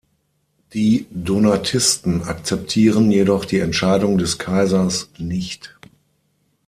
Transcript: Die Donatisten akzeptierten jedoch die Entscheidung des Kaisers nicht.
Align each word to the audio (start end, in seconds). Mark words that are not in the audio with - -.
Die 0.73 1.05
Donatisten 1.11 2.23
akzeptierten 2.23 3.11
jedoch 3.11 3.45
die 3.45 3.59
Entscheidung 3.59 4.17
des 4.17 4.39
Kaisers 4.39 5.11
nicht. 5.19 5.77